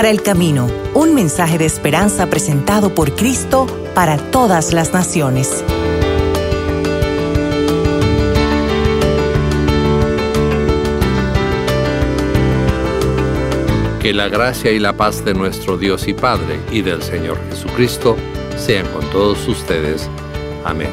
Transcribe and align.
para 0.00 0.08
el 0.08 0.22
camino, 0.22 0.66
un 0.94 1.14
mensaje 1.14 1.58
de 1.58 1.66
esperanza 1.66 2.30
presentado 2.30 2.94
por 2.94 3.14
Cristo 3.14 3.66
para 3.94 4.16
todas 4.16 4.72
las 4.72 4.94
naciones. 4.94 5.62
Que 14.00 14.14
la 14.14 14.30
gracia 14.30 14.72
y 14.72 14.78
la 14.78 14.94
paz 14.94 15.22
de 15.22 15.34
nuestro 15.34 15.76
Dios 15.76 16.08
y 16.08 16.14
Padre 16.14 16.60
y 16.72 16.80
del 16.80 17.02
Señor 17.02 17.36
Jesucristo 17.50 18.16
sean 18.56 18.86
con 18.94 19.04
todos 19.10 19.46
ustedes. 19.48 20.08
Amén. 20.64 20.88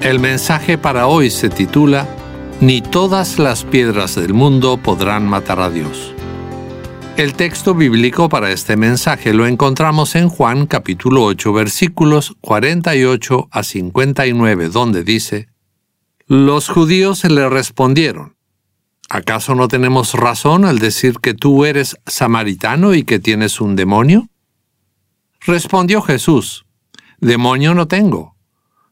El 0.00 0.18
mensaje 0.18 0.78
para 0.78 1.08
hoy 1.08 1.30
se 1.30 1.50
titula 1.50 2.08
Ni 2.62 2.80
todas 2.80 3.38
las 3.38 3.64
piedras 3.64 4.14
del 4.14 4.32
mundo 4.32 4.78
podrán 4.78 5.28
matar 5.28 5.60
a 5.60 5.68
Dios. 5.68 6.14
El 7.18 7.34
texto 7.34 7.74
bíblico 7.74 8.30
para 8.30 8.50
este 8.50 8.78
mensaje 8.78 9.34
lo 9.34 9.46
encontramos 9.46 10.14
en 10.14 10.30
Juan 10.30 10.66
capítulo 10.66 11.24
8 11.24 11.52
versículos 11.52 12.34
48 12.40 13.48
a 13.50 13.62
59 13.62 14.70
donde 14.70 15.04
dice, 15.04 15.48
Los 16.26 16.70
judíos 16.70 17.22
le 17.24 17.46
respondieron, 17.50 18.36
¿acaso 19.10 19.54
no 19.54 19.68
tenemos 19.68 20.14
razón 20.14 20.64
al 20.64 20.78
decir 20.78 21.18
que 21.20 21.34
tú 21.34 21.66
eres 21.66 21.98
samaritano 22.06 22.94
y 22.94 23.02
que 23.02 23.18
tienes 23.18 23.60
un 23.60 23.76
demonio? 23.76 24.30
Respondió 25.40 26.00
Jesús, 26.00 26.64
Demonio 27.18 27.74
no 27.74 27.86
tengo. 27.86 28.39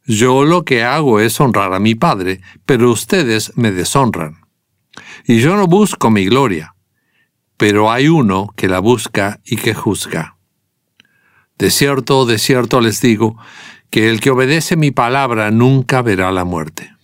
Yo 0.09 0.45
lo 0.45 0.64
que 0.64 0.83
hago 0.83 1.20
es 1.20 1.41
honrar 1.41 1.73
a 1.73 1.78
mi 1.78 1.95
Padre, 1.95 2.41
pero 2.67 2.91
ustedes 2.91 3.53
me 3.56 3.70
deshonran. 3.70 4.41
Y 5.25 5.39
yo 5.39 5.55
no 5.55 5.69
busco 5.69 6.11
mi 6.11 6.25
gloria 6.25 6.75
pero 7.59 7.91
hay 7.91 8.09
uno 8.09 8.55
que 8.56 8.69
la 8.69 8.79
busca 8.79 9.41
y 9.45 9.56
que 9.56 9.75
juzga. 9.75 10.39
De 11.59 11.70
cierto, 11.70 12.25
de 12.25 12.39
cierto 12.39 12.81
les 12.81 13.03
digo, 13.03 13.36
que 13.91 14.09
el 14.09 14.20
que 14.20 14.31
obedece 14.31 14.77
mi 14.77 14.92
palabra 14.92 15.51
nunca 15.51 16.01
verá 16.01 16.31
la 16.31 16.45
muerte. 16.45 16.95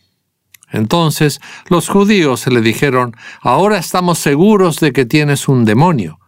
Entonces 0.71 1.41
los 1.69 1.89
judíos 1.89 2.47
le 2.47 2.61
dijeron, 2.61 3.17
ahora 3.41 3.79
estamos 3.79 4.19
seguros 4.19 4.79
de 4.79 4.93
que 4.93 5.05
tienes 5.05 5.49
un 5.49 5.65
demonio. 5.65 6.21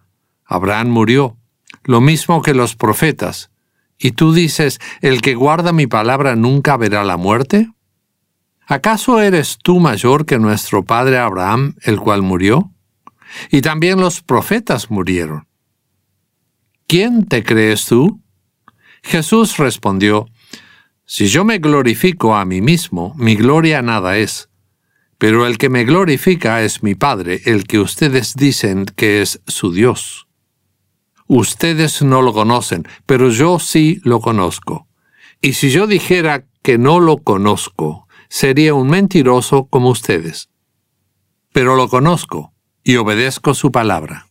Abraham 0.45 0.89
murió, 0.89 1.37
lo 1.85 2.01
mismo 2.01 2.43
que 2.43 2.53
los 2.53 2.75
profetas. 2.75 3.51
¿Y 3.99 4.13
tú 4.13 4.33
dices, 4.33 4.79
el 5.01 5.23
que 5.23 5.35
guarda 5.35 5.73
mi 5.73 5.87
palabra 5.87 6.37
nunca 6.37 6.77
verá 6.77 7.05
la 7.05 7.17
muerte? 7.17 7.71
¿Acaso 8.67 9.21
eres 9.21 9.59
tú 9.63 9.81
mayor 9.81 10.27
que 10.27 10.39
nuestro 10.39 10.85
padre 10.85 11.19
Abraham, 11.19 11.77
el 11.83 11.99
cual 11.99 12.23
murió? 12.23 12.73
y 13.51 13.61
también 13.61 14.01
los 14.01 14.23
profetas 14.23 14.91
murieron. 14.91 15.47
¿Quién 16.87 17.27
te 17.27 17.43
crees 17.43 17.87
tú? 17.87 18.21
Jesús 19.03 19.57
respondió, 19.57 20.27
Si 21.05 21.27
yo 21.27 21.45
me 21.45 21.59
glorifico 21.59 22.35
a 22.35 22.45
mí 22.45 22.61
mismo, 22.61 23.15
mi 23.17 23.37
gloria 23.37 23.83
nada 23.83 24.17
es. 24.19 24.49
Pero 25.19 25.47
el 25.47 25.57
que 25.59 25.69
me 25.69 25.85
glorifica 25.85 26.63
es 26.63 26.83
mi 26.83 26.95
Padre, 26.95 27.41
el 27.47 27.65
que 27.65 27.79
ustedes 27.79 28.35
dicen 28.35 28.85
que 28.85 29.23
es 29.23 29.41
su 29.47 29.73
Dios. 29.73 30.26
Ustedes 31.27 32.03
no 32.03 32.23
lo 32.23 32.33
conocen, 32.33 32.87
pero 33.05 33.31
yo 33.31 33.59
sí 33.59 34.01
lo 34.05 34.21
conozco. 34.21 34.87
Y 35.41 35.55
si 35.55 35.71
yo 35.71 35.87
dijera 35.87 36.45
que 36.63 36.79
no 36.79 37.01
lo 37.01 37.19
conozco, 37.19 38.07
sería 38.29 38.75
un 38.75 38.89
mentiroso 38.89 39.67
como 39.67 39.91
ustedes. 39.91 40.51
Pero 41.53 41.77
lo 41.77 41.89
conozco 41.89 42.53
y 42.85 42.97
obedezco 42.97 43.55
su 43.55 43.73
palabra. 43.73 44.29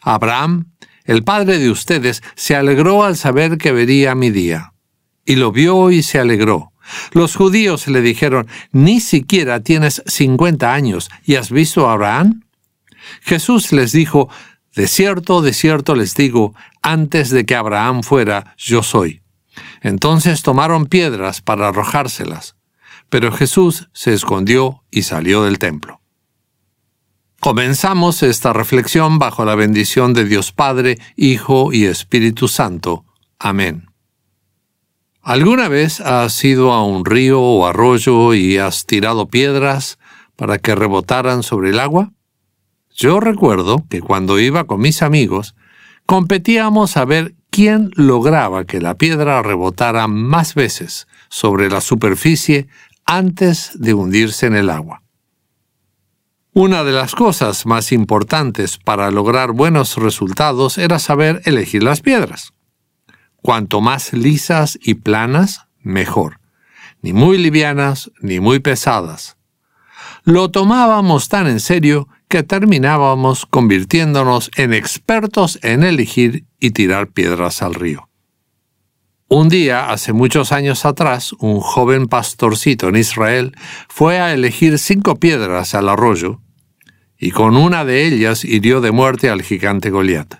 Abraham, 0.00 0.72
el 1.04 1.24
padre 1.24 1.58
de 1.58 1.70
ustedes, 1.70 2.22
se 2.34 2.56
alegró 2.56 3.04
al 3.04 3.16
saber 3.16 3.58
que 3.58 3.72
vería 3.72 4.14
mi 4.14 4.30
día. 4.30 4.72
Y 5.24 5.36
lo 5.36 5.52
vio 5.52 5.90
y 5.90 6.02
se 6.02 6.18
alegró. 6.18 6.72
Los 7.12 7.36
judíos 7.36 7.86
le 7.86 8.00
dijeron, 8.00 8.48
ni 8.72 9.00
siquiera 9.00 9.60
tienes 9.60 10.02
cincuenta 10.06 10.74
años 10.74 11.10
y 11.24 11.36
has 11.36 11.50
visto 11.50 11.88
a 11.88 11.92
Abraham. 11.92 12.42
Jesús 13.20 13.72
les 13.72 13.92
dijo, 13.92 14.28
de 14.74 14.88
cierto, 14.88 15.42
de 15.42 15.52
cierto 15.52 15.94
les 15.94 16.14
digo, 16.14 16.54
antes 16.80 17.30
de 17.30 17.44
que 17.44 17.54
Abraham 17.54 18.02
fuera, 18.02 18.54
yo 18.56 18.82
soy. 18.82 19.22
Entonces 19.82 20.42
tomaron 20.42 20.86
piedras 20.86 21.40
para 21.40 21.68
arrojárselas, 21.68 22.56
pero 23.08 23.32
Jesús 23.32 23.88
se 23.92 24.14
escondió 24.14 24.84
y 24.90 25.02
salió 25.02 25.44
del 25.44 25.58
templo. 25.58 26.00
Comenzamos 27.40 28.22
esta 28.22 28.52
reflexión 28.52 29.18
bajo 29.18 29.44
la 29.44 29.56
bendición 29.56 30.14
de 30.14 30.24
Dios 30.24 30.52
Padre, 30.52 30.98
Hijo 31.16 31.72
y 31.72 31.86
Espíritu 31.86 32.46
Santo. 32.46 33.04
Amén. 33.38 33.88
¿Alguna 35.20 35.68
vez 35.68 36.00
has 36.00 36.42
ido 36.44 36.72
a 36.72 36.84
un 36.84 37.04
río 37.04 37.40
o 37.40 37.66
arroyo 37.66 38.34
y 38.34 38.58
has 38.58 38.86
tirado 38.86 39.26
piedras 39.26 39.98
para 40.36 40.58
que 40.58 40.74
rebotaran 40.74 41.42
sobre 41.42 41.70
el 41.70 41.80
agua? 41.80 42.12
Yo 42.94 43.20
recuerdo 43.20 43.84
que 43.88 44.00
cuando 44.00 44.38
iba 44.38 44.64
con 44.64 44.80
mis 44.80 45.02
amigos, 45.02 45.54
competíamos 46.06 46.96
a 46.96 47.04
ver 47.04 47.34
quién 47.50 47.90
lograba 47.94 48.64
que 48.64 48.80
la 48.80 48.96
piedra 48.96 49.42
rebotara 49.42 50.06
más 50.08 50.54
veces 50.54 51.06
sobre 51.28 51.70
la 51.70 51.80
superficie 51.80 52.68
antes 53.04 53.72
de 53.74 53.94
hundirse 53.94 54.46
en 54.46 54.56
el 54.56 54.70
agua. 54.70 55.02
Una 56.54 56.84
de 56.84 56.92
las 56.92 57.14
cosas 57.14 57.64
más 57.64 57.92
importantes 57.92 58.76
para 58.76 59.10
lograr 59.10 59.52
buenos 59.52 59.96
resultados 59.96 60.76
era 60.76 60.98
saber 60.98 61.40
elegir 61.46 61.82
las 61.82 62.02
piedras. 62.02 62.52
Cuanto 63.36 63.80
más 63.80 64.12
lisas 64.12 64.78
y 64.82 64.94
planas, 64.94 65.66
mejor. 65.80 66.40
Ni 67.00 67.14
muy 67.14 67.38
livianas 67.38 68.10
ni 68.20 68.38
muy 68.38 68.60
pesadas. 68.60 69.38
Lo 70.24 70.50
tomábamos 70.50 71.28
tan 71.28 71.46
en 71.46 71.58
serio 71.58 72.06
que 72.32 72.42
terminábamos 72.42 73.44
convirtiéndonos 73.44 74.50
en 74.56 74.72
expertos 74.72 75.58
en 75.62 75.82
elegir 75.82 76.46
y 76.58 76.70
tirar 76.70 77.08
piedras 77.08 77.60
al 77.60 77.74
río. 77.74 78.08
Un 79.28 79.50
día, 79.50 79.90
hace 79.90 80.14
muchos 80.14 80.50
años 80.50 80.86
atrás, 80.86 81.34
un 81.40 81.60
joven 81.60 82.06
pastorcito 82.06 82.88
en 82.88 82.96
Israel 82.96 83.54
fue 83.90 84.18
a 84.18 84.32
elegir 84.32 84.78
cinco 84.78 85.16
piedras 85.16 85.74
al 85.74 85.90
arroyo, 85.90 86.40
y 87.18 87.32
con 87.32 87.54
una 87.54 87.84
de 87.84 88.06
ellas 88.06 88.46
hirió 88.46 88.80
de 88.80 88.92
muerte 88.92 89.28
al 89.28 89.42
gigante 89.42 89.90
Goliat. 89.90 90.36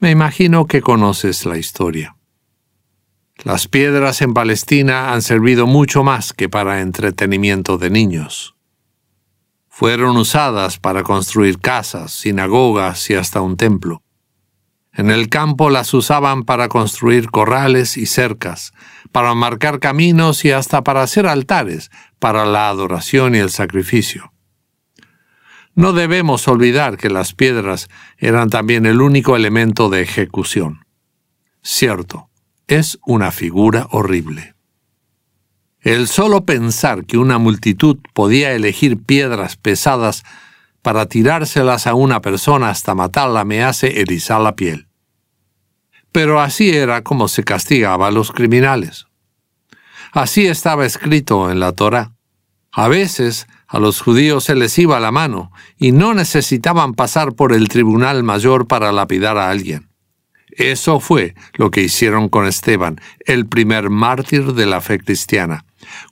Me 0.00 0.10
imagino 0.10 0.66
que 0.66 0.80
conoces 0.80 1.46
la 1.46 1.58
historia. 1.58 2.16
Las 3.44 3.68
piedras 3.68 4.20
en 4.20 4.34
Palestina 4.34 5.12
han 5.12 5.22
servido 5.22 5.68
mucho 5.68 6.02
más 6.02 6.32
que 6.32 6.48
para 6.48 6.80
entretenimiento 6.80 7.78
de 7.78 7.90
niños. 7.90 8.56
Fueron 9.80 10.18
usadas 10.18 10.78
para 10.78 11.04
construir 11.04 11.58
casas, 11.58 12.12
sinagogas 12.12 13.08
y 13.08 13.14
hasta 13.14 13.40
un 13.40 13.56
templo. 13.56 14.02
En 14.92 15.10
el 15.10 15.30
campo 15.30 15.70
las 15.70 15.94
usaban 15.94 16.44
para 16.44 16.68
construir 16.68 17.30
corrales 17.30 17.96
y 17.96 18.04
cercas, 18.04 18.74
para 19.10 19.32
marcar 19.34 19.80
caminos 19.80 20.44
y 20.44 20.50
hasta 20.50 20.84
para 20.84 21.00
hacer 21.00 21.26
altares 21.26 21.90
para 22.18 22.44
la 22.44 22.68
adoración 22.68 23.34
y 23.34 23.38
el 23.38 23.48
sacrificio. 23.48 24.34
No 25.74 25.94
debemos 25.94 26.46
olvidar 26.46 26.98
que 26.98 27.08
las 27.08 27.32
piedras 27.32 27.88
eran 28.18 28.50
también 28.50 28.84
el 28.84 29.00
único 29.00 29.34
elemento 29.34 29.88
de 29.88 30.02
ejecución. 30.02 30.84
Cierto, 31.62 32.28
es 32.66 32.98
una 33.06 33.30
figura 33.30 33.86
horrible. 33.92 34.52
El 35.82 36.08
solo 36.08 36.44
pensar 36.44 37.06
que 37.06 37.16
una 37.16 37.38
multitud 37.38 37.98
podía 38.12 38.52
elegir 38.52 39.02
piedras 39.02 39.56
pesadas 39.56 40.24
para 40.82 41.06
tirárselas 41.06 41.86
a 41.86 41.94
una 41.94 42.20
persona 42.20 42.68
hasta 42.68 42.94
matarla 42.94 43.44
me 43.44 43.62
hace 43.62 44.00
erizar 44.00 44.40
la 44.40 44.56
piel. 44.56 44.88
Pero 46.12 46.40
así 46.40 46.70
era 46.70 47.02
como 47.02 47.28
se 47.28 47.44
castigaba 47.44 48.08
a 48.08 48.10
los 48.10 48.30
criminales. 48.30 49.06
Así 50.12 50.46
estaba 50.46 50.84
escrito 50.84 51.50
en 51.50 51.60
la 51.60 51.72
Torá. 51.72 52.12
A 52.72 52.88
veces 52.88 53.46
a 53.66 53.78
los 53.78 54.00
judíos 54.00 54.44
se 54.44 54.56
les 54.56 54.78
iba 54.78 55.00
la 55.00 55.12
mano 55.12 55.50
y 55.78 55.92
no 55.92 56.12
necesitaban 56.12 56.94
pasar 56.94 57.34
por 57.34 57.52
el 57.52 57.68
tribunal 57.68 58.22
mayor 58.22 58.66
para 58.66 58.92
lapidar 58.92 59.38
a 59.38 59.48
alguien. 59.48 59.88
Eso 60.48 61.00
fue 61.00 61.34
lo 61.54 61.70
que 61.70 61.82
hicieron 61.82 62.28
con 62.28 62.46
Esteban, 62.46 63.00
el 63.24 63.46
primer 63.46 63.88
mártir 63.88 64.52
de 64.54 64.66
la 64.66 64.80
fe 64.80 64.98
cristiana, 64.98 65.64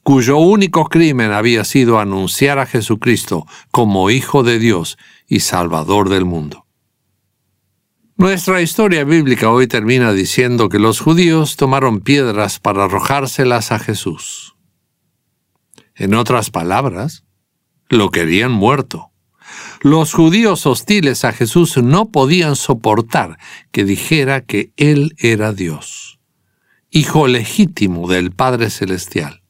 cuyo 0.03 0.39
único 0.39 0.87
crimen 0.87 1.33
había 1.33 1.65
sido 1.65 1.99
anunciar 1.99 2.59
a 2.59 2.67
Jesucristo 2.67 3.47
como 3.71 4.11
Hijo 4.11 4.43
de 4.43 4.59
Dios 4.59 4.99
y 5.27 5.41
Salvador 5.41 6.09
del 6.09 6.25
mundo. 6.25 6.67
Nuestra 8.17 8.61
historia 8.61 9.05
bíblica 9.05 9.49
hoy 9.49 9.69
termina 9.69 10.13
diciendo 10.13 10.69
que 10.69 10.81
los 10.81 10.99
judíos 10.99 11.55
tomaron 11.55 12.01
piedras 12.01 12.59
para 12.59 12.85
arrojárselas 12.85 13.71
a 13.71 13.79
Jesús. 13.79 14.57
En 15.95 16.15
otras 16.15 16.51
palabras, 16.51 17.25
lo 17.89 18.11
querían 18.11 18.51
muerto. 18.51 19.13
Los 19.83 20.13
judíos 20.13 20.67
hostiles 20.67 21.25
a 21.25 21.33
Jesús 21.33 21.77
no 21.79 22.11
podían 22.11 22.57
soportar 22.57 23.39
que 23.71 23.85
dijera 23.85 24.41
que 24.41 24.73
Él 24.77 25.15
era 25.19 25.53
Dios, 25.53 26.19
hijo 26.91 27.29
legítimo 27.29 28.09
del 28.09 28.33
Padre 28.33 28.71
Celestial. 28.71 29.43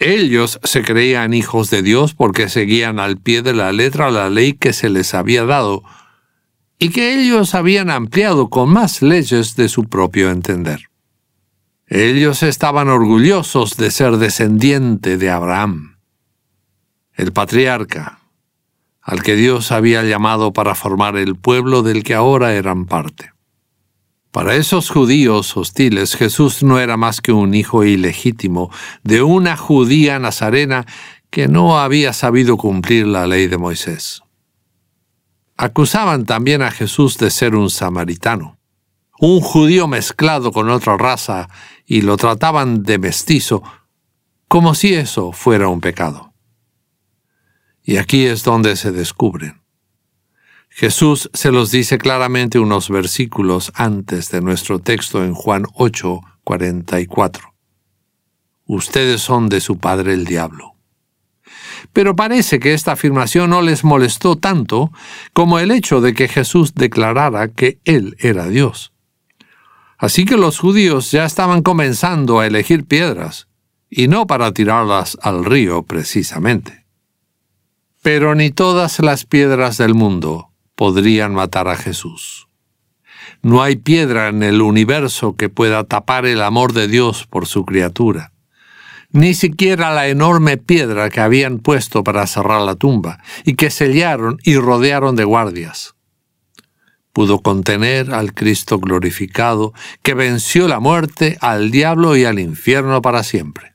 Ellos 0.00 0.58
se 0.64 0.82
creían 0.82 1.34
hijos 1.34 1.68
de 1.68 1.82
Dios 1.82 2.14
porque 2.14 2.48
seguían 2.48 2.98
al 2.98 3.18
pie 3.18 3.42
de 3.42 3.52
la 3.52 3.70
letra 3.70 4.10
la 4.10 4.30
ley 4.30 4.54
que 4.54 4.72
se 4.72 4.88
les 4.88 5.12
había 5.12 5.44
dado, 5.44 5.82
y 6.78 6.88
que 6.88 7.14
ellos 7.14 7.54
habían 7.54 7.90
ampliado 7.90 8.48
con 8.48 8.70
más 8.70 9.02
leyes 9.02 9.56
de 9.56 9.68
su 9.68 9.84
propio 9.84 10.30
entender. 10.30 10.88
Ellos 11.86 12.42
estaban 12.42 12.88
orgullosos 12.88 13.76
de 13.76 13.90
ser 13.90 14.16
descendiente 14.16 15.18
de 15.18 15.28
Abraham, 15.28 15.98
el 17.12 17.32
patriarca, 17.32 18.20
al 19.02 19.22
que 19.22 19.36
Dios 19.36 19.70
había 19.70 20.02
llamado 20.02 20.54
para 20.54 20.74
formar 20.74 21.18
el 21.18 21.36
pueblo 21.36 21.82
del 21.82 22.04
que 22.04 22.14
ahora 22.14 22.54
eran 22.54 22.86
parte. 22.86 23.29
Para 24.30 24.54
esos 24.54 24.90
judíos 24.90 25.56
hostiles, 25.56 26.14
Jesús 26.14 26.62
no 26.62 26.78
era 26.78 26.96
más 26.96 27.20
que 27.20 27.32
un 27.32 27.52
hijo 27.52 27.82
ilegítimo 27.82 28.70
de 29.02 29.22
una 29.22 29.56
judía 29.56 30.20
nazarena 30.20 30.86
que 31.30 31.48
no 31.48 31.80
había 31.80 32.12
sabido 32.12 32.56
cumplir 32.56 33.08
la 33.08 33.26
ley 33.26 33.48
de 33.48 33.58
Moisés. 33.58 34.22
Acusaban 35.56 36.26
también 36.26 36.62
a 36.62 36.70
Jesús 36.70 37.18
de 37.18 37.30
ser 37.30 37.56
un 37.56 37.70
samaritano, 37.70 38.56
un 39.18 39.40
judío 39.40 39.88
mezclado 39.88 40.52
con 40.52 40.70
otra 40.70 40.96
raza, 40.96 41.48
y 41.84 42.02
lo 42.02 42.16
trataban 42.16 42.84
de 42.84 42.98
mestizo, 42.98 43.62
como 44.46 44.74
si 44.74 44.94
eso 44.94 45.32
fuera 45.32 45.68
un 45.68 45.80
pecado. 45.80 46.32
Y 47.82 47.96
aquí 47.96 48.26
es 48.26 48.44
donde 48.44 48.76
se 48.76 48.92
descubren. 48.92 49.59
Jesús 50.70 51.30
se 51.34 51.52
los 51.52 51.70
dice 51.70 51.98
claramente 51.98 52.58
unos 52.58 52.88
versículos 52.88 53.70
antes 53.74 54.30
de 54.30 54.40
nuestro 54.40 54.78
texto 54.78 55.22
en 55.22 55.34
Juan 55.34 55.66
8, 55.74 56.20
44. 56.44 57.54
Ustedes 58.66 59.20
son 59.20 59.48
de 59.48 59.60
su 59.60 59.78
padre 59.78 60.14
el 60.14 60.24
diablo 60.24 60.70
pero 61.92 62.16
parece 62.16 62.60
que 62.60 62.74
esta 62.74 62.92
afirmación 62.92 63.50
no 63.50 63.62
les 63.62 63.84
molestó 63.84 64.36
tanto 64.36 64.92
como 65.32 65.58
el 65.58 65.70
hecho 65.70 66.00
de 66.00 66.14
que 66.14 66.28
Jesús 66.28 66.74
declarara 66.74 67.48
que 67.48 67.78
Él 67.84 68.16
era 68.18 68.46
Dios. 68.48 68.92
Así 69.98 70.24
que 70.24 70.36
los 70.36 70.58
judíos 70.58 71.10
ya 71.10 71.24
estaban 71.24 71.62
comenzando 71.62 72.40
a 72.40 72.46
elegir 72.46 72.86
piedras, 72.86 73.48
y 73.90 74.08
no 74.08 74.26
para 74.26 74.52
tirarlas 74.52 75.18
al 75.20 75.44
río 75.44 75.82
precisamente. 75.82 76.86
Pero 78.02 78.34
ni 78.34 78.50
todas 78.50 79.00
las 79.00 79.26
piedras 79.26 79.76
del 79.76 79.94
mundo 79.94 80.49
podrían 80.80 81.34
matar 81.34 81.68
a 81.68 81.76
Jesús. 81.76 82.48
No 83.42 83.62
hay 83.62 83.76
piedra 83.76 84.28
en 84.28 84.42
el 84.42 84.62
universo 84.62 85.36
que 85.36 85.50
pueda 85.50 85.84
tapar 85.84 86.24
el 86.24 86.40
amor 86.40 86.72
de 86.72 86.88
Dios 86.88 87.26
por 87.26 87.46
su 87.46 87.66
criatura 87.66 88.32
ni 89.12 89.34
siquiera 89.34 89.92
la 89.92 90.08
enorme 90.08 90.56
piedra 90.56 91.10
que 91.10 91.20
habían 91.20 91.58
puesto 91.58 92.04
para 92.04 92.26
cerrar 92.26 92.62
la 92.62 92.76
tumba, 92.76 93.18
y 93.44 93.54
que 93.54 93.70
sellaron 93.70 94.38
y 94.44 94.56
rodearon 94.56 95.16
de 95.16 95.24
guardias. 95.24 95.94
Pudo 97.12 97.40
contener 97.40 98.14
al 98.14 98.34
Cristo 98.34 98.78
glorificado, 98.78 99.74
que 100.02 100.14
venció 100.14 100.68
la 100.68 100.78
muerte, 100.78 101.36
al 101.40 101.72
diablo 101.72 102.16
y 102.16 102.24
al 102.24 102.38
infierno 102.38 103.02
para 103.02 103.24
siempre. 103.24 103.74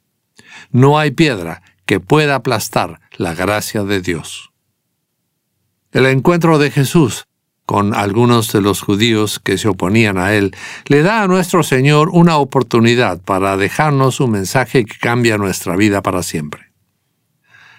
No 0.72 0.98
hay 0.98 1.12
piedra 1.12 1.62
que 1.86 2.00
pueda 2.00 2.36
aplastar 2.36 3.02
la 3.18 3.36
gracia 3.36 3.84
de 3.84 4.00
Dios. 4.00 4.55
El 5.96 6.08
encuentro 6.08 6.60
de 6.60 6.72
Jesús 6.72 7.26
con 7.66 7.96
algunos 7.96 8.52
de 8.52 8.60
los 8.60 8.82
judíos 8.82 9.40
que 9.40 9.58
se 9.58 9.70
oponían 9.70 10.18
a 10.18 10.34
él, 10.34 10.54
le 10.88 11.04
da 11.04 11.24
a 11.24 11.28
nuestro 11.28 11.64
Señor 11.64 12.10
una 12.12 12.36
oportunidad 12.36 13.22
para 13.22 13.56
dejarnos 13.56 14.20
un 14.20 14.32
mensaje 14.32 14.84
que 14.84 14.98
cambia 15.00 15.38
nuestra 15.38 15.78
vida 15.78 16.02
para 16.02 16.22
siempre. 16.22 16.74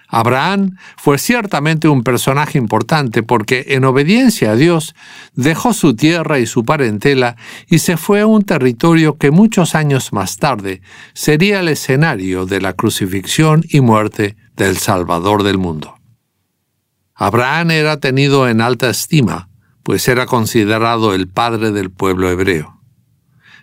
Abraham 0.08 0.78
fue 0.96 1.18
ciertamente 1.18 1.88
un 1.88 2.04
personaje 2.04 2.56
importante 2.56 3.22
porque 3.22 3.66
en 3.68 3.84
obediencia 3.84 4.52
a 4.52 4.56
Dios 4.56 4.94
dejó 5.34 5.74
su 5.74 5.94
tierra 5.94 6.38
y 6.38 6.46
su 6.46 6.64
parentela 6.64 7.36
y 7.68 7.80
se 7.80 7.98
fue 7.98 8.22
a 8.22 8.26
un 8.26 8.44
territorio 8.44 9.18
que 9.18 9.30
muchos 9.30 9.74
años 9.74 10.14
más 10.14 10.38
tarde 10.38 10.80
sería 11.12 11.60
el 11.60 11.68
escenario 11.68 12.46
de 12.46 12.62
la 12.62 12.72
crucifixión 12.72 13.62
y 13.68 13.82
muerte 13.82 14.36
del 14.56 14.78
Salvador 14.78 15.42
del 15.42 15.58
mundo. 15.58 15.95
Abraham 17.16 17.70
era 17.72 17.98
tenido 17.98 18.48
en 18.48 18.60
alta 18.60 18.90
estima 18.90 19.48
pues 19.86 20.08
era 20.08 20.26
considerado 20.26 21.14
el 21.14 21.28
padre 21.28 21.70
del 21.70 21.92
pueblo 21.92 22.28
hebreo. 22.28 22.82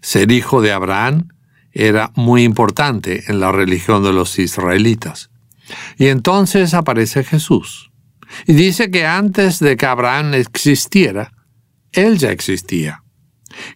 Ser 0.02 0.32
hijo 0.32 0.62
de 0.62 0.72
Abraham 0.72 1.28
era 1.74 2.14
muy 2.16 2.44
importante 2.44 3.26
en 3.28 3.42
la 3.42 3.52
religión 3.52 4.06
de 4.06 4.14
los 4.14 4.40
israelitas. 4.40 5.32
Y 5.98 6.08
entonces 6.08 6.74
aparece 6.76 7.26
Jesús. 7.26 7.92
Y 8.48 8.54
dice 8.54 8.90
que 8.90 9.06
antes 9.06 9.60
de 9.60 9.76
que 9.76 9.86
Abraham 9.86 10.34
existiera, 10.36 11.34
él 11.92 12.18
ya 12.20 12.32
existía. 12.32 13.04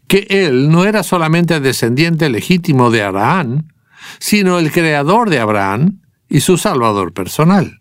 Que 0.07 0.25
él 0.29 0.69
no 0.69 0.85
era 0.85 1.03
solamente 1.03 1.59
descendiente 1.59 2.29
legítimo 2.29 2.91
de 2.91 3.03
Abraham, 3.03 3.67
sino 4.19 4.57
el 4.57 4.71
creador 4.71 5.29
de 5.29 5.41
Abraham 5.41 5.99
y 6.29 6.39
su 6.39 6.57
salvador 6.57 7.11
personal. 7.11 7.76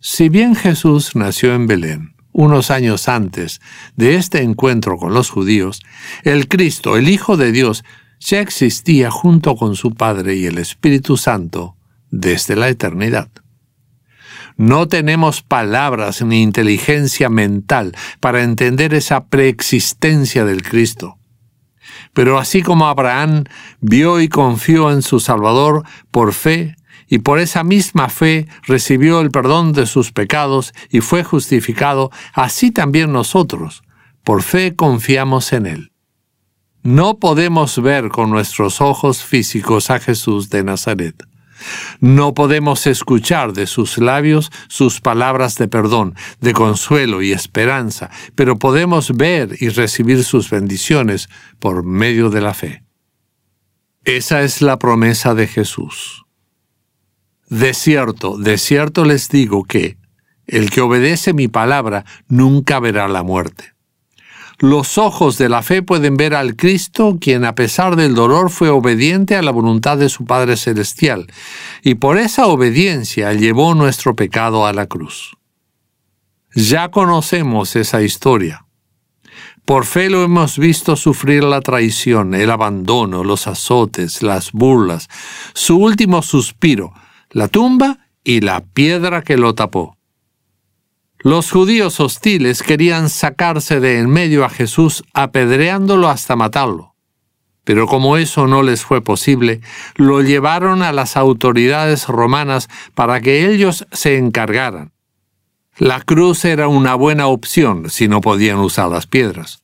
Si 0.00 0.28
bien 0.28 0.54
Jesús 0.54 1.16
nació 1.16 1.54
en 1.54 1.66
Belén, 1.66 2.14
unos 2.30 2.70
años 2.70 3.08
antes 3.08 3.60
de 3.96 4.14
este 4.14 4.42
encuentro 4.42 4.96
con 4.96 5.12
los 5.12 5.28
judíos, 5.28 5.82
el 6.22 6.46
Cristo, 6.46 6.96
el 6.96 7.08
Hijo 7.08 7.36
de 7.36 7.50
Dios, 7.50 7.84
ya 8.20 8.40
existía 8.40 9.10
junto 9.10 9.56
con 9.56 9.74
su 9.74 9.94
Padre 9.94 10.36
y 10.36 10.46
el 10.46 10.58
Espíritu 10.58 11.16
Santo 11.16 11.76
desde 12.10 12.54
la 12.54 12.68
eternidad. 12.68 13.28
No 14.56 14.86
tenemos 14.86 15.42
palabras 15.42 16.22
ni 16.22 16.42
inteligencia 16.42 17.28
mental 17.28 17.96
para 18.20 18.44
entender 18.44 18.94
esa 18.94 19.26
preexistencia 19.26 20.44
del 20.44 20.62
Cristo. 20.62 21.18
Pero 22.12 22.38
así 22.38 22.62
como 22.62 22.86
Abraham 22.86 23.44
vio 23.80 24.20
y 24.20 24.28
confió 24.28 24.92
en 24.92 25.02
su 25.02 25.18
Salvador 25.18 25.84
por 26.12 26.32
fe, 26.32 26.76
y 27.08 27.18
por 27.18 27.38
esa 27.38 27.64
misma 27.64 28.08
fe 28.08 28.46
recibió 28.66 29.20
el 29.20 29.30
perdón 29.30 29.72
de 29.72 29.86
sus 29.86 30.12
pecados 30.12 30.72
y 30.90 31.00
fue 31.00 31.24
justificado, 31.24 32.10
así 32.34 32.70
también 32.70 33.12
nosotros, 33.12 33.82
por 34.24 34.42
fe 34.42 34.76
confiamos 34.76 35.52
en 35.52 35.66
Él. 35.66 35.92
No 36.82 37.18
podemos 37.18 37.80
ver 37.82 38.08
con 38.08 38.30
nuestros 38.30 38.80
ojos 38.80 39.22
físicos 39.22 39.90
a 39.90 39.98
Jesús 39.98 40.48
de 40.50 40.62
Nazaret. 40.64 41.24
No 42.00 42.34
podemos 42.34 42.86
escuchar 42.86 43.52
de 43.52 43.66
sus 43.66 43.98
labios 43.98 44.50
sus 44.68 45.00
palabras 45.00 45.56
de 45.56 45.66
perdón, 45.66 46.14
de 46.40 46.52
consuelo 46.52 47.20
y 47.20 47.32
esperanza, 47.32 48.10
pero 48.36 48.58
podemos 48.58 49.16
ver 49.16 49.56
y 49.60 49.68
recibir 49.70 50.22
sus 50.22 50.50
bendiciones 50.50 51.28
por 51.58 51.84
medio 51.84 52.30
de 52.30 52.40
la 52.40 52.54
fe. 52.54 52.84
Esa 54.04 54.42
es 54.42 54.62
la 54.62 54.78
promesa 54.78 55.34
de 55.34 55.48
Jesús. 55.48 56.27
De 57.48 57.72
cierto, 57.74 58.36
de 58.36 58.58
cierto 58.58 59.04
les 59.04 59.28
digo 59.28 59.64
que 59.64 59.96
el 60.46 60.70
que 60.70 60.80
obedece 60.80 61.32
mi 61.32 61.48
palabra 61.48 62.04
nunca 62.28 62.80
verá 62.80 63.08
la 63.08 63.22
muerte. 63.22 63.74
Los 64.58 64.98
ojos 64.98 65.38
de 65.38 65.48
la 65.48 65.62
fe 65.62 65.82
pueden 65.82 66.16
ver 66.16 66.34
al 66.34 66.56
Cristo, 66.56 67.16
quien 67.20 67.44
a 67.44 67.54
pesar 67.54 67.94
del 67.94 68.14
dolor 68.14 68.50
fue 68.50 68.70
obediente 68.70 69.36
a 69.36 69.42
la 69.42 69.52
voluntad 69.52 69.98
de 69.98 70.08
su 70.08 70.24
Padre 70.24 70.56
Celestial, 70.56 71.28
y 71.82 71.94
por 71.94 72.18
esa 72.18 72.48
obediencia 72.48 73.32
llevó 73.34 73.74
nuestro 73.74 74.16
pecado 74.16 74.66
a 74.66 74.72
la 74.72 74.86
cruz. 74.86 75.36
Ya 76.54 76.90
conocemos 76.90 77.76
esa 77.76 78.02
historia. 78.02 78.66
Por 79.64 79.84
fe 79.84 80.10
lo 80.10 80.24
hemos 80.24 80.58
visto 80.58 80.96
sufrir 80.96 81.44
la 81.44 81.60
traición, 81.60 82.34
el 82.34 82.50
abandono, 82.50 83.22
los 83.22 83.46
azotes, 83.46 84.22
las 84.22 84.50
burlas, 84.50 85.08
su 85.54 85.76
último 85.76 86.22
suspiro, 86.22 86.92
la 87.30 87.48
tumba 87.48 88.08
y 88.24 88.40
la 88.40 88.60
piedra 88.60 89.22
que 89.22 89.36
lo 89.36 89.54
tapó. 89.54 89.96
Los 91.20 91.50
judíos 91.50 91.98
hostiles 91.98 92.62
querían 92.62 93.10
sacarse 93.10 93.80
de 93.80 93.98
en 93.98 94.08
medio 94.08 94.44
a 94.44 94.50
Jesús 94.50 95.02
apedreándolo 95.14 96.08
hasta 96.08 96.36
matarlo. 96.36 96.94
Pero 97.64 97.86
como 97.86 98.16
eso 98.16 98.46
no 98.46 98.62
les 98.62 98.82
fue 98.82 99.02
posible, 99.02 99.60
lo 99.96 100.22
llevaron 100.22 100.82
a 100.82 100.92
las 100.92 101.16
autoridades 101.16 102.06
romanas 102.06 102.68
para 102.94 103.20
que 103.20 103.50
ellos 103.52 103.86
se 103.92 104.16
encargaran. 104.16 104.92
La 105.76 106.00
cruz 106.00 106.44
era 106.44 106.66
una 106.66 106.94
buena 106.94 107.26
opción 107.26 107.90
si 107.90 108.08
no 108.08 108.20
podían 108.20 108.58
usar 108.58 108.88
las 108.88 109.06
piedras. 109.06 109.62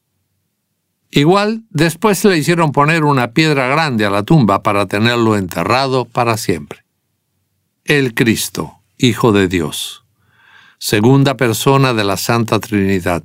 Igual, 1.11 1.63
después 1.71 2.25
le 2.25 2.37
hicieron 2.37 2.73
poner 2.73 3.05
una 3.05 3.33
piedra 3.33 3.69
grande 3.69 4.05
a 4.05 4.11
la 4.11 4.25
tumba 4.25 4.63
para 4.63 4.87
tenerlo 4.87 5.37
enterrado 5.37 6.05
para 6.05 6.37
siempre. 6.37 6.84
El 7.87 8.15
Cristo, 8.15 8.79
Hijo 8.97 9.33
de 9.33 9.47
Dios, 9.47 10.07
segunda 10.79 11.37
persona 11.37 11.93
de 11.93 12.03
la 12.03 12.17
Santa 12.17 12.59
Trinidad, 12.59 13.25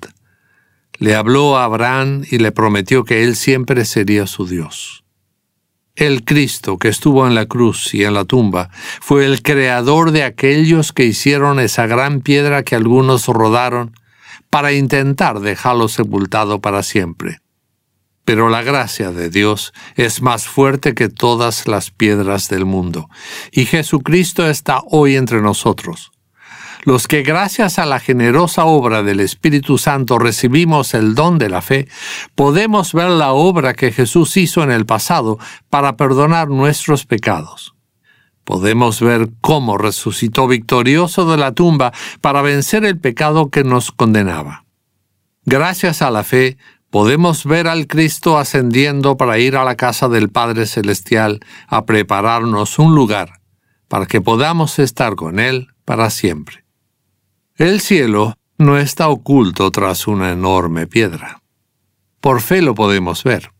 le 0.98 1.16
habló 1.16 1.58
a 1.58 1.63
Abraham 1.63 2.25
y 2.30 2.39
le 2.39 2.51
prometió 2.51 3.06
que 3.06 3.24
él 3.24 3.38
siempre 3.38 3.86
sería 3.86 4.28
su 4.28 4.46
Dios. 4.46 5.06
El 5.96 6.25
Cristo 6.25 6.78
que 6.78 6.89
estuvo 6.89 7.25
en 7.25 7.36
la 7.36 7.46
cruz 7.46 7.94
y 7.94 8.04
en 8.04 8.13
la 8.13 8.25
tumba 8.25 8.70
fue 9.00 9.25
el 9.25 9.44
creador 9.44 10.12
de 10.12 10.24
aquellos 10.25 10.92
que 10.92 11.06
hicieron 11.06 11.62
esa 11.62 11.88
gran 11.88 12.20
piedra 12.20 12.63
que 12.63 12.75
algunos 12.75 13.28
rodaron 13.28 13.96
para 14.50 14.74
intentar 14.74 15.39
dejarlo 15.39 15.88
sepultado 15.88 16.60
para 16.60 16.84
siempre. 16.84 17.39
Pero 18.29 18.48
la 18.48 18.62
gracia 18.62 19.12
de 19.12 19.31
Dios 19.31 19.74
es 19.95 20.21
más 20.21 20.45
fuerte 20.45 20.93
que 20.93 21.09
todas 21.09 21.67
las 21.67 21.89
piedras 21.89 22.48
del 22.48 22.63
mundo, 22.63 23.09
y 23.51 23.65
Jesucristo 23.65 24.48
está 24.48 24.83
hoy 24.91 25.15
entre 25.15 25.41
nosotros. 25.41 26.12
Los 26.83 27.07
que 27.07 27.24
gracias 27.24 27.79
a 27.79 27.88
la 27.88 28.00
generosa 28.00 28.65
obra 28.65 29.01
del 29.01 29.19
Espíritu 29.19 29.79
Santo 29.79 30.19
recibimos 30.19 30.93
el 30.93 31.15
don 31.15 31.39
de 31.39 31.50
la 31.50 31.63
fe, 31.63 31.88
podemos 32.36 32.93
ver 32.93 33.09
la 33.09 33.31
obra 33.31 33.74
que 33.74 33.91
Jesús 33.91 34.38
hizo 34.38 34.62
en 34.62 34.69
el 34.69 34.86
pasado 34.86 35.39
para 35.71 35.98
perdonar 35.98 36.50
nuestros 36.50 37.07
pecados. 37.07 37.74
Podemos 38.43 39.01
ver 39.01 39.29
cómo 39.41 39.79
resucitó 39.79 40.48
victorioso 40.48 41.25
de 41.31 41.38
la 41.38 41.53
tumba 41.53 41.93
para 42.21 42.43
vencer 42.43 42.86
el 42.86 43.00
pecado 43.00 43.50
que 43.50 43.63
nos 43.63 43.91
condenaba. 43.91 44.65
Gracias 45.45 46.03
a 46.03 46.12
la 46.12 46.24
fe, 46.24 46.57
podemos 46.89 47.46
ver 47.46 47.67
al 47.67 47.88
Cristo 47.88 48.38
ascendiendo 48.38 49.17
para 49.17 49.38
ir 49.38 49.55
a 49.55 49.63
la 49.63 49.75
casa 49.75 50.10
del 50.10 50.29
Padre 50.29 50.65
Celestial 50.65 51.39
a 51.67 51.86
prepararnos 51.86 52.79
un 52.79 52.96
lugar 52.96 53.41
para 53.88 54.05
que 54.05 54.22
podamos 54.22 54.79
estar 54.79 55.15
con 55.15 55.39
Él 55.39 55.67
para 55.86 56.10
siempre. 56.10 56.65
El 57.55 57.81
cielo 57.81 58.36
no 58.58 58.77
está 58.77 59.10
oculto 59.10 59.69
tras 59.72 60.08
una 60.08 60.31
enorme 60.31 60.88
piedra. 60.88 61.41
Por 62.19 62.41
fe 62.41 62.62
lo 62.62 62.75
podemos 62.75 63.24
ver. 63.24 63.51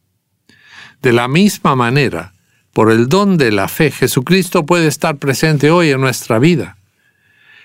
De 1.02 1.14
la 1.14 1.28
misma 1.28 1.76
manera, 1.76 2.34
por 2.74 2.92
el 2.92 3.08
don 3.08 3.38
de 3.38 3.52
la 3.52 3.68
fe, 3.68 3.92
Jesucristo 3.92 4.66
puede 4.66 4.88
estar 4.88 5.18
presente 5.18 5.72
hoy 5.72 5.92
en 5.92 6.02
nuestra 6.02 6.40
vida 6.40 6.79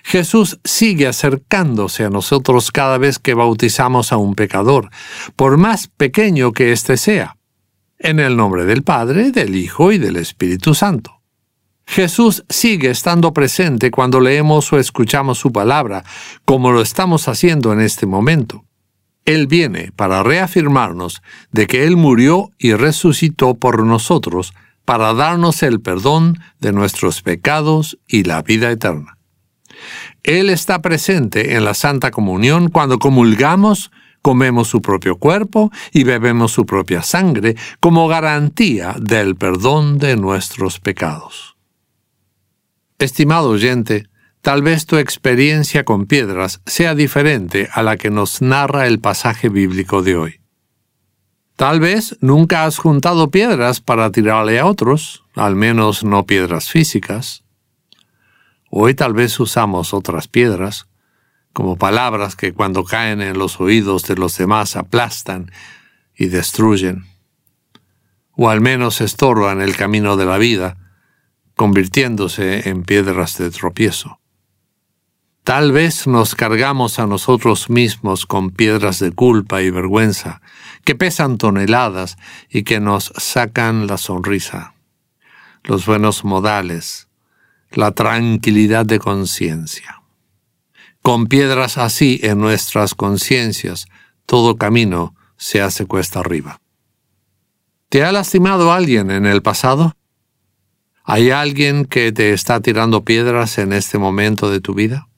Jesús 0.05 0.61
sigue 0.65 1.07
acercándose 1.07 2.05
a 2.05 2.11
nosotros 2.11 2.71
cada 2.71 2.99
vez 2.99 3.19
que 3.19 3.33
bautizamos 3.33 4.13
a 4.13 4.19
un 4.19 4.35
pecador, 4.35 4.91
por 5.35 5.57
más 5.57 5.89
pequeño 5.89 6.53
que 6.53 6.73
éste 6.73 6.99
sea, 6.99 7.39
en 7.99 8.21
el 8.21 8.37
nombre 8.37 8.67
del 8.67 8.83
Padre, 8.83 9.31
del 9.31 9.57
Hijo 9.57 9.93
y 9.93 9.99
del 9.99 10.17
Espíritu 10.17 10.75
Santo. 10.75 11.23
Jesús 11.87 12.45
sigue 12.51 12.91
estando 12.91 13.33
presente 13.33 13.91
cuando 13.91 14.21
leemos 14.21 14.71
o 14.75 14.79
escuchamos 14.79 15.39
su 15.39 15.53
palabra, 15.53 16.05
como 16.45 16.71
lo 16.71 16.83
estamos 16.83 17.27
haciendo 17.27 17.73
en 17.73 17.81
este 17.81 18.05
momento. 18.05 18.65
Él 19.25 19.47
viene 19.47 19.91
para 19.97 20.23
reafirmarnos 20.23 21.23
de 21.51 21.67
que 21.67 21.85
Él 21.85 21.97
murió 21.97 22.51
y 22.59 22.75
resucitó 22.75 23.55
por 23.55 23.83
nosotros 23.85 24.53
para 24.85 25.15
darnos 25.15 25.63
el 25.63 25.81
perdón 25.81 26.39
de 26.61 26.73
nuestros 26.73 27.23
pecados 27.23 27.99
y 28.07 28.25
la 28.25 28.43
vida 28.43 28.71
eterna. 28.71 29.14
Él 30.25 30.49
está 30.49 30.81
presente 30.81 31.55
en 31.55 31.65
la 31.67 31.75
Santa 31.75 32.11
Comunión 32.11 32.71
cuando 32.71 32.99
comulgamos, 32.99 33.93
comemos 34.23 34.69
su 34.69 34.81
propio 34.81 35.19
cuerpo 35.19 35.71
y 35.93 36.05
bebemos 36.05 36.51
su 36.51 36.65
propia 36.65 37.03
sangre 37.03 37.57
como 37.79 38.09
garantía 38.09 38.97
del 38.99 39.37
perdón 39.37 39.99
de 39.99 40.17
nuestros 40.17 40.81
pecados. 40.81 41.57
Estimado 42.99 43.51
oyente, 43.51 44.09
tal 44.41 44.63
vez 44.63 44.87
tu 44.87 44.97
experiencia 44.97 45.85
con 45.85 46.07
piedras 46.07 46.63
sea 46.65 46.95
diferente 46.95 47.69
a 47.75 47.83
la 47.83 47.99
que 47.99 48.09
nos 48.09 48.41
narra 48.41 48.87
el 48.87 49.01
pasaje 49.01 49.51
bíblico 49.51 50.03
de 50.03 50.17
hoy. 50.17 50.41
Tal 51.57 51.81
vez 51.81 52.17
nunca 52.21 52.65
has 52.65 52.79
juntado 52.79 53.31
piedras 53.31 53.83
para 53.83 54.11
tirarle 54.11 54.59
a 54.59 54.65
otros, 54.65 55.23
al 55.35 55.55
menos 55.55 56.03
no 56.03 56.25
piedras 56.25 56.71
físicas. 56.71 57.44
Hoy 58.77 58.95
tal 58.95 59.13
vez 59.13 59.39
usamos 59.39 59.95
otras 59.95 60.27
piedras, 60.27 60.89
como 61.53 61.77
palabras 61.77 62.35
que 62.35 62.53
cuando 62.53 62.83
caen 62.83 63.23
en 63.23 63.39
los 63.39 63.61
oídos 63.61 64.03
de 64.03 64.17
los 64.17 64.37
demás 64.37 64.75
aplastan 64.75 65.53
y 66.17 66.27
destruyen, 66.27 67.05
o 68.33 68.51
al 68.51 68.61
menos 68.61 69.01
estorban 69.01 69.61
el 69.61 69.77
camino 69.77 70.17
de 70.17 70.27
la 70.27 70.39
vida, 70.39 70.77
convirtiéndose 71.55 72.69
en 72.69 72.83
piedras 72.83 73.39
de 73.39 73.53
tropiezo. 73.53 74.19
Tal 75.45 75.71
vez 75.71 76.09
nos 76.09 76.35
cargamos 76.35 76.99
a 76.99 77.07
nosotros 77.07 77.71
mismos 77.71 78.27
con 78.27 78.51
piedras 78.51 78.99
de 78.99 79.13
culpa 79.13 79.63
y 79.63 79.71
vergüenza, 79.71 80.41
que 80.83 80.97
pesan 80.97 81.39
toneladas 81.39 82.17
y 82.51 82.65
que 82.65 82.81
nos 82.81 83.13
sacan 83.19 83.87
la 83.87 83.99
sonrisa, 83.99 84.75
los 85.63 85.87
buenos 85.87 86.25
modales, 86.25 87.07
la 87.77 87.93
tranquilidad 87.93 88.87
de 88.87 88.99
conciencia. 88.99 90.03
Con 91.03 91.27
piedras 91.27 91.77
así 91.79 92.21
en 92.23 92.39
nuestras 92.39 92.95
conciencias, 92.95 93.87
todo 94.27 94.57
camino 94.57 95.15
se 95.37 95.61
hace 95.61 95.87
cuesta 95.87 96.21
arriba. 96.21 96.61
¿Te 97.89 98.05
ha 98.05 98.13
lastimado 98.13 98.73
alguien 98.73 99.11
en 99.11 99.27
el 99.27 99.43
pasado? 99.43 99.97
¿Hay 101.05 101.31
alguien 101.31 101.85
que 101.85 102.13
te 102.13 102.33
está 102.33 102.61
tirando 102.61 103.05
piedras 103.05 103.59
en 103.59 103.73
este 103.73 103.99
momento 103.99 104.51
de 104.51 104.61
tu 104.61 104.75
vida? 104.75 105.09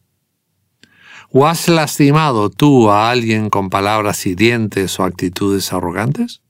¿O 1.31 1.47
has 1.47 1.69
lastimado 1.69 2.51
tú 2.51 2.91
a 2.91 3.11
alguien 3.11 3.51
con 3.51 3.71
palabras 3.71 4.27
hirientes 4.27 4.99
o 4.99 5.05
actitudes 5.05 5.73
arrogantes? 5.73 6.43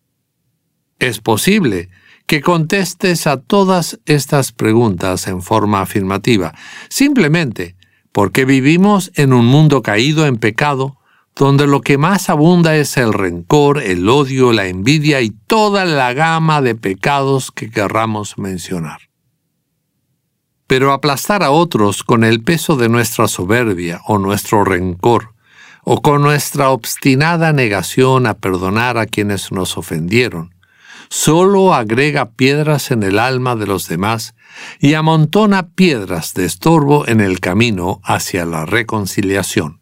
Es 0.99 1.21
posible 1.21 1.91
que 2.27 2.41
contestes 2.41 3.27
a 3.27 3.41
todas 3.41 4.01
estas 4.05 4.53
preguntas 4.53 5.27
en 5.29 5.43
forma 5.43 5.81
afirmativa, 5.81 6.55
simplemente 6.89 7.77
porque 8.13 8.45
vivimos 8.45 9.13
en 9.15 9.33
un 9.33 9.47
mundo 9.47 9.83
caído 9.83 10.27
en 10.27 10.39
pecado, 10.39 10.99
donde 11.37 11.67
lo 11.67 11.83
que 11.83 11.99
más 11.99 12.31
abunda 12.31 12.75
es 12.75 12.97
el 12.97 13.13
rencor, 13.13 13.83
el 13.83 14.09
odio, 14.09 14.53
la 14.53 14.67
envidia 14.67 15.21
y 15.21 15.31
toda 15.31 15.85
la 15.85 16.15
gama 16.15 16.63
de 16.63 16.75
pecados 16.75 17.53
que 17.53 17.71
querramos 17.71 18.39
mencionar. 18.39 19.01
Pero 20.67 20.93
aplastar 20.93 21.43
a 21.43 21.51
otros 21.51 22.03
con 22.03 22.25
el 22.25 22.43
peso 22.43 22.77
de 22.77 22.89
nuestra 22.89 23.29
soberbia 23.29 24.01
o 24.07 24.19
nuestro 24.19 24.65
rencor, 24.65 25.35
o 25.85 26.01
con 26.01 26.23
nuestra 26.23 26.71
obstinada 26.71 27.53
negación 27.53 28.27
a 28.27 28.35
perdonar 28.35 28.97
a 28.97 29.07
quienes 29.07 29.53
nos 29.53 29.77
ofendieron, 29.77 30.56
solo 31.09 31.75
agrega 31.75 32.31
piedras 32.31 32.91
en 32.91 33.03
el 33.03 33.19
alma 33.19 33.57
de 33.57 33.67
los 33.67 33.89
demás 33.89 34.35
y 34.81 34.95
amontona 34.95 35.71
piedras 35.71 36.35
de 36.35 36.45
estorbo 36.45 37.07
en 37.07 37.21
el 37.21 37.41
camino 37.41 38.01
hacia 38.05 38.45
la 38.45 38.67
reconciliación. 38.67 39.81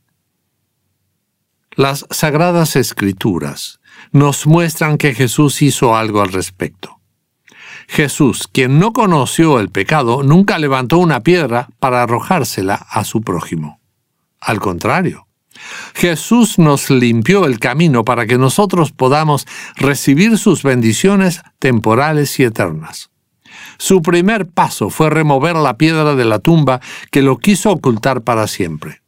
Las 1.77 2.07
sagradas 2.11 2.77
escrituras 2.77 3.81
nos 4.13 4.47
muestran 4.47 4.97
que 4.97 5.15
Jesús 5.15 5.61
hizo 5.63 5.97
algo 5.97 6.23
al 6.23 6.33
respecto. 6.33 7.01
Jesús, 7.89 8.49
quien 8.51 8.79
no 8.79 8.93
conoció 8.93 9.61
el 9.61 9.71
pecado, 9.71 10.23
nunca 10.23 10.59
levantó 10.59 10.99
una 10.99 11.21
piedra 11.21 11.69
para 11.79 12.03
arrojársela 12.03 12.75
a 12.75 13.05
su 13.05 13.23
prójimo. 13.23 13.81
Al 14.41 14.61
contrario, 14.61 15.24
Jesús 15.95 16.59
nos 16.59 16.91
limpió 16.91 17.47
el 17.47 17.59
camino 17.59 18.05
para 18.05 18.27
que 18.27 18.39
nosotros 18.39 18.93
podamos 18.93 19.47
recibir 19.77 20.39
sus 20.39 20.63
bendiciones 20.63 21.43
temporales 21.59 22.39
y 22.41 22.45
eternas. 22.45 23.11
Su 23.79 24.03
primer 24.03 24.47
paso 24.47 24.91
fue 24.91 25.11
remover 25.11 25.57
la 25.57 25.77
piedra 25.77 26.15
de 26.15 26.25
la 26.25 26.39
tumba 26.39 26.81
que 27.11 27.23
lo 27.23 27.39
quiso 27.39 27.71
ocultar 27.71 28.23
para 28.23 28.47
siempre. 28.47 29.03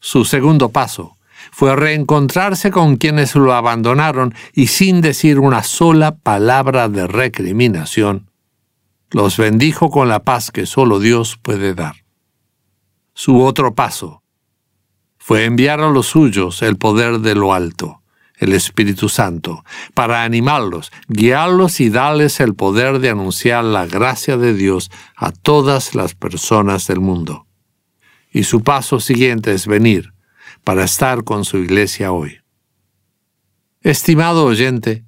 Su 0.00 0.24
segundo 0.24 0.70
paso 0.70 1.16
fue 1.50 1.76
reencontrarse 1.76 2.70
con 2.70 2.96
quienes 2.96 3.34
lo 3.34 3.52
abandonaron 3.54 4.34
y 4.52 4.68
sin 4.68 5.00
decir 5.00 5.38
una 5.38 5.62
sola 5.62 6.16
palabra 6.16 6.88
de 6.88 7.06
recriminación, 7.06 8.30
los 9.10 9.36
bendijo 9.36 9.90
con 9.90 10.08
la 10.08 10.20
paz 10.24 10.50
que 10.50 10.66
solo 10.66 10.98
Dios 10.98 11.38
puede 11.40 11.74
dar. 11.74 11.94
Su 13.14 13.42
otro 13.42 13.74
paso 13.74 14.23
fue 15.26 15.46
enviar 15.46 15.80
a 15.80 15.88
los 15.88 16.08
suyos 16.08 16.60
el 16.60 16.76
poder 16.76 17.20
de 17.20 17.34
lo 17.34 17.54
alto, 17.54 18.02
el 18.36 18.52
Espíritu 18.52 19.08
Santo, 19.08 19.64
para 19.94 20.22
animarlos, 20.22 20.92
guiarlos 21.08 21.80
y 21.80 21.88
darles 21.88 22.40
el 22.40 22.54
poder 22.54 22.98
de 22.98 23.08
anunciar 23.08 23.64
la 23.64 23.86
gracia 23.86 24.36
de 24.36 24.52
Dios 24.52 24.90
a 25.16 25.32
todas 25.32 25.94
las 25.94 26.14
personas 26.14 26.86
del 26.88 27.00
mundo. 27.00 27.46
y 28.30 28.44
su 28.44 28.62
paso 28.62 29.00
siguiente 29.00 29.52
es 29.52 29.66
venir 29.66 30.12
para 30.62 30.84
estar 30.84 31.24
con 31.24 31.46
su 31.46 31.56
iglesia 31.56 32.12
hoy. 32.12 32.40
Estimado 33.80 34.44
oyente, 34.44 35.04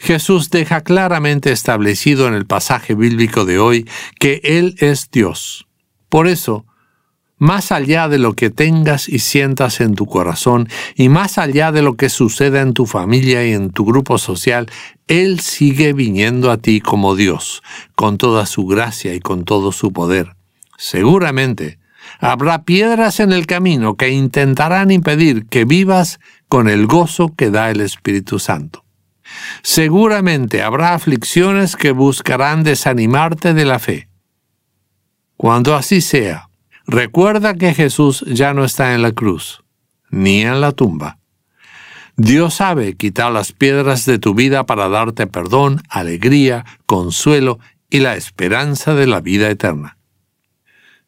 Jesús 0.00 0.50
deja 0.50 0.80
claramente 0.80 1.52
establecido 1.52 2.26
en 2.26 2.34
el 2.34 2.46
pasaje 2.46 2.96
bíblico 2.96 3.44
de 3.44 3.60
hoy 3.60 3.88
que 4.18 4.40
Él 4.42 4.74
es 4.78 5.10
Dios. 5.12 5.68
Por 6.08 6.26
eso, 6.26 6.66
más 7.40 7.72
allá 7.72 8.06
de 8.06 8.18
lo 8.18 8.34
que 8.34 8.50
tengas 8.50 9.08
y 9.08 9.18
sientas 9.18 9.80
en 9.80 9.94
tu 9.94 10.04
corazón 10.04 10.68
y 10.94 11.08
más 11.08 11.38
allá 11.38 11.72
de 11.72 11.80
lo 11.80 11.96
que 11.96 12.10
suceda 12.10 12.60
en 12.60 12.74
tu 12.74 12.84
familia 12.84 13.44
y 13.44 13.54
en 13.54 13.70
tu 13.70 13.86
grupo 13.86 14.18
social, 14.18 14.70
Él 15.08 15.40
sigue 15.40 15.94
viniendo 15.94 16.50
a 16.50 16.58
ti 16.58 16.80
como 16.80 17.16
Dios, 17.16 17.62
con 17.96 18.18
toda 18.18 18.44
su 18.44 18.66
gracia 18.66 19.14
y 19.14 19.20
con 19.20 19.44
todo 19.44 19.72
su 19.72 19.90
poder. 19.90 20.36
Seguramente 20.76 21.78
habrá 22.20 22.64
piedras 22.64 23.20
en 23.20 23.32
el 23.32 23.46
camino 23.46 23.96
que 23.96 24.10
intentarán 24.10 24.90
impedir 24.90 25.46
que 25.46 25.64
vivas 25.64 26.20
con 26.46 26.68
el 26.68 26.86
gozo 26.86 27.34
que 27.34 27.50
da 27.50 27.70
el 27.70 27.80
Espíritu 27.80 28.38
Santo. 28.38 28.84
Seguramente 29.62 30.62
habrá 30.62 30.92
aflicciones 30.92 31.74
que 31.74 31.92
buscarán 31.92 32.64
desanimarte 32.64 33.54
de 33.54 33.64
la 33.64 33.78
fe. 33.78 34.08
Cuando 35.38 35.74
así 35.74 36.02
sea, 36.02 36.49
recuerda 36.90 37.54
que 37.54 37.72
Jesús 37.72 38.24
ya 38.26 38.52
no 38.52 38.64
está 38.64 38.94
en 38.94 39.02
la 39.02 39.12
cruz, 39.12 39.62
ni 40.10 40.42
en 40.42 40.60
la 40.60 40.72
tumba. 40.72 41.18
Dios 42.16 42.54
sabe 42.54 42.96
quitar 42.96 43.32
las 43.32 43.52
piedras 43.52 44.04
de 44.04 44.18
tu 44.18 44.34
vida 44.34 44.66
para 44.66 44.88
darte 44.88 45.26
perdón, 45.26 45.82
alegría, 45.88 46.66
consuelo 46.84 47.58
y 47.88 48.00
la 48.00 48.16
esperanza 48.16 48.94
de 48.94 49.06
la 49.06 49.20
vida 49.20 49.48
eterna. 49.48 49.96